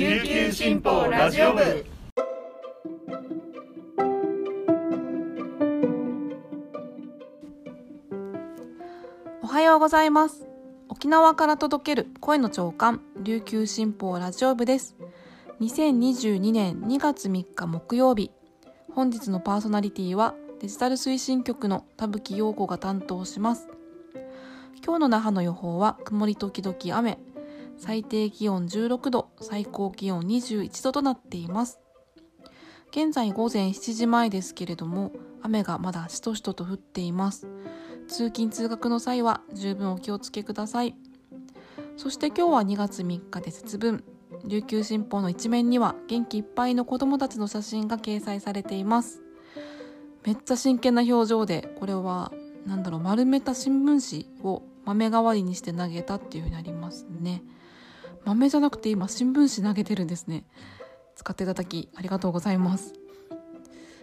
[0.00, 1.84] 琉球新報ラジオ部。
[9.42, 10.46] おはようございます。
[10.88, 14.96] 沖縄から届ける声の長官琉球新報ラジオ部です。
[15.60, 18.30] 2022年2月3日木曜日。
[18.94, 23.68] 本日のパーソナリティはデジタル推進局の田吹陽子が担当します。
[24.82, 27.18] 今日の那覇の予報は曇り時々雨。
[27.80, 31.80] 最低気温16度最高気温21度となっています。
[32.90, 35.12] 現在午前7時前ですけれども
[35.42, 37.48] 雨がまだしとしとと降っています。
[38.06, 40.94] 通勤通学の際は十分お気をつけください。
[41.96, 44.04] そして今日は2月3日で節分。
[44.44, 49.22] 琉球新報の一面には元気いっぱいの子供たちの写真が掲載されています。
[50.26, 52.30] めっちゃ真剣な表情でこれは
[52.66, 57.42] 何だろう丸めた新聞紙を豆代わりにして投げたっていうふうになりますね。
[58.24, 60.44] 豆じゃなくて今新聞紙投げてるんですね。
[61.16, 62.94] 使っていただきありがとうございます。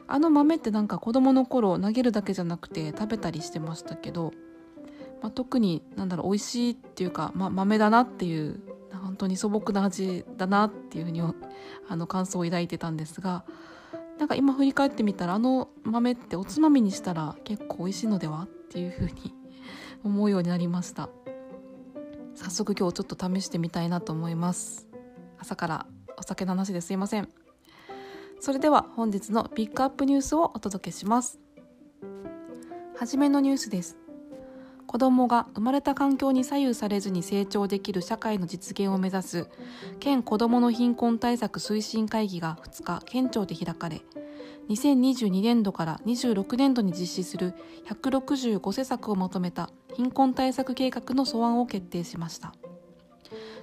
[0.08, 4.32] あの豆ってなんか子供の頃投げるだけじゃなくて食べたりしてましたけど、
[5.22, 8.62] まあ、特になんだろう美味しいっていうか、ま、豆だなっていう
[8.94, 13.44] 本当に素朴な味だなっていうふうにあの感想を抱いてたんですが
[14.18, 19.34] なんか今振り返ってみたらあの豆っておつまみにしたら結構美味しいのではっていうふうに
[20.04, 21.10] 思うようになりました。
[22.38, 24.88] 早速今日ちょっと試してみたいなと思います。
[25.40, 25.86] 朝から
[26.18, 27.30] お酒の話ですいません。
[28.40, 31.40] それでは本日のピックアップニュースをお届けします。
[32.96, 33.98] はじめのニュースです。
[34.86, 39.50] 子どもが生まれた環境に左右されずに成長できる社会の実現を目指す
[40.00, 44.02] 県子どもの貧困対策推進会議が2日県庁で開かれ
[44.70, 47.54] 2022年度から26年度に実施する
[47.86, 52.54] 165施策をまとめた貧困対策計画の素案を決定しました。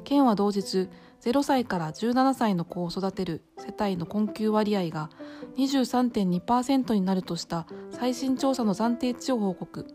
[0.04, 0.88] 県は同日
[1.22, 5.10] 0歳から17歳の子を育てる世帯の困窮割合が
[5.56, 9.86] 23.2%になるとした最新調査の暫定値を報告。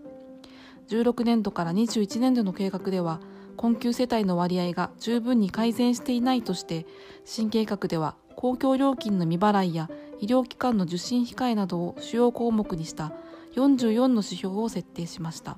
[0.89, 3.21] 16年度から21年度の計画では
[3.57, 6.87] 困窮世帯の割合が十分に改善していないとして
[7.25, 13.11] 新計画では公共料金の未払いや医療機関の受診控えなどを主要項目にした
[13.55, 15.57] 44の指標を設定しました。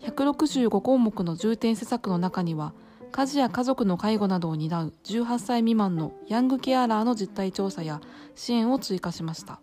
[0.00, 2.72] 165項目の重点施策の中には
[3.12, 8.00] 家事や家族の介護などを担う18歳未満のヤングケアラーの実態調査や
[8.34, 9.60] 支援を追加しました。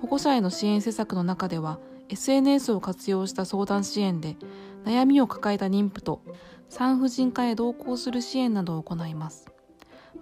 [0.00, 1.78] 保護者への支援施策の中では
[2.08, 4.36] SNS を活用した相談支援で
[4.84, 6.22] 悩みを抱えた妊婦と
[6.68, 9.52] 産婦人科へ同行する支援などを行います。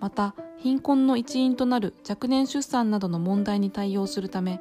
[0.01, 4.61] また貧困の一因となる若年出産などの問題に対応するため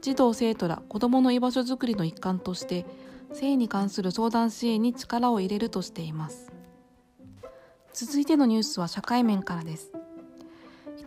[0.00, 2.86] 児童生徒ら子どもの居場所づくりの一環として
[3.32, 6.52] 性に関する相談支援に力を入れるとしています。
[7.92, 9.92] 続いてのニュースは社会面からです。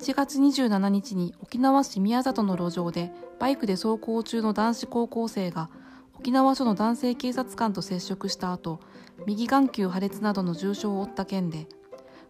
[0.01, 5.69] 1月27日に沖縄市宮里の路上でバイクで走行中の男子高校生が
[6.15, 8.79] 沖縄署の男性警察官と接触した後
[9.27, 11.67] 右眼球破裂などの重傷を負った件で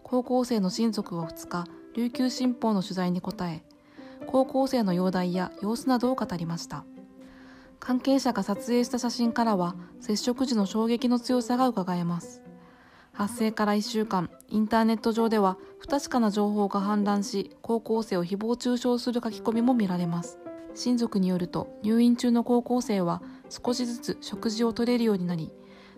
[0.03, 3.63] 高校生の親族は2日琉球新報の取材に答え
[4.27, 6.85] 高校生の容体や様子などを語りました。
[7.79, 12.43] 関係者が撮影した写真からは接触時の衝撃の強さがうかがえます。
[13.11, 20.39] 発生から1週間インターネット上では不確かな情報が氾濫し高校生を誹謗中傷する書き込みも見られます。
[20.75, 25.51] 親族によると入院中の高校生は少しずつ食事を取れるようになり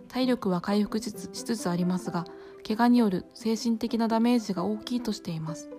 [0.08, 2.24] 体力は回復しつつありますが
[2.66, 5.70] 怪我による精神的なダメージが大きいとしています。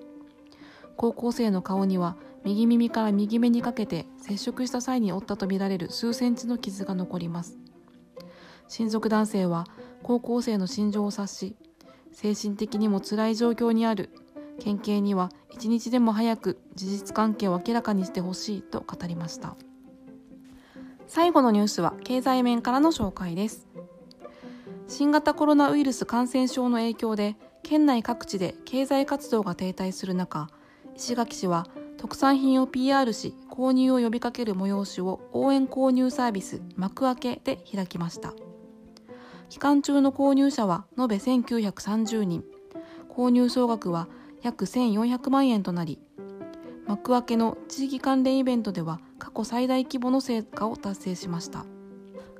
[0.97, 7.57] 高校生の顔には右耳から右目にかけて接触した際に負ったとみられる数センチの傷が残ります。
[8.67, 9.65] 親族男性は
[10.03, 11.55] 高校生の心情を察し
[12.11, 14.09] 精神的にも辛い状況にある。
[14.57, 19.55] 県警には一日でも早く事実関係を明らかにしてほしいと語りました。
[21.07, 23.67] 最後のニュースは経済面からの紹介です。
[24.87, 30.47] 新型コロナウイルス感染症の影響で県内各地で経済活動が停滞する中
[30.95, 38.33] 石垣市は特産品を PR し購入を呼びかける催しを応援購入サービス幕開けで開きました。
[39.49, 42.43] 期間中の購入者は延べ1930人。
[43.09, 44.09] 購入総額は
[44.41, 45.99] 約1400万円となり
[46.85, 51.65] 幕開けの地域関連イベントでは過去最大規模の成果を達成しました。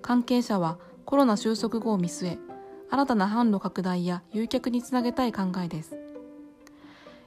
[0.02, 2.40] 関係者はコロナ収束後を見据え
[2.92, 6.05] 新たな販路拡大や誘客につなげたい考えです。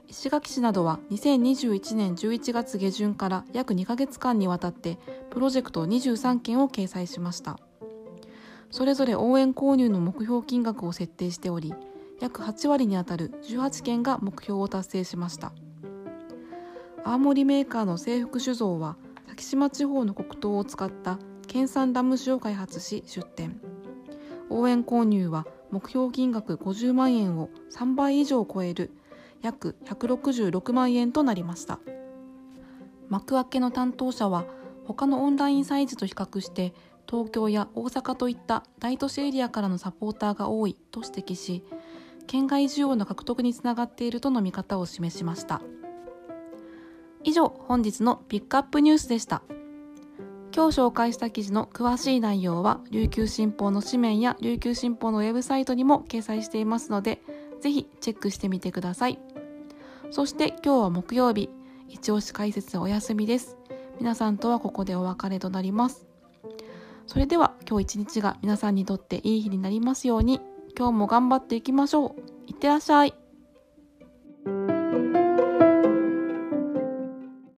[0.09, 4.97] 石垣市などは2021年11月下旬から約2ヶ月間にわたって
[5.29, 7.59] プロジェクト23件を掲載しました。
[8.71, 11.73] それぞれ応援購入の目標金額を設定しており
[12.19, 15.53] 約8割にあたる18件が目標を達成しました。
[17.03, 18.97] 青森メーカーの制服酒造は
[19.27, 23.61] 先島地方の黒糖を使った県産ラム酒を開発し出店。
[24.49, 28.91] 応援購入は目標金額50万円を3倍以上超える
[29.41, 31.79] 約166万円となりました。
[33.09, 34.45] 幕開けの担当者は
[34.85, 36.73] 他のオンライン催事と比較して
[37.09, 41.63] 東京や大阪といった大都市エリアからのサポーターが多いと指摘し
[42.27, 45.61] 県外需要の獲得につながっているとの見方を示しました。
[47.23, 49.41] 以上本日のピックアップニュースでした。
[50.55, 57.21] 今日紹介した記事の詳しい内容は琉球新報の紙面や琉球新報のウェブサイトにも掲載していますので
[57.59, 59.19] ぜひチェックしてみてください。
[60.11, 61.49] そして今日は木曜日
[61.87, 63.57] 一押し解説お休みです。
[63.99, 66.07] 皆さんとはここでお別れとなります。
[67.05, 70.39] それでは今日一日が皆さんにとっていい日になりますように
[70.77, 72.21] 今日も頑張っていきましょう。
[72.47, 73.18] いってらっしゃい。